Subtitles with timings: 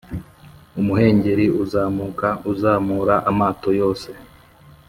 [0.79, 4.09] umuhengeri uzamuka uzamura amato yose